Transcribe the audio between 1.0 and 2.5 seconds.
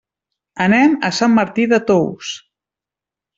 a Sant Martí de Tous.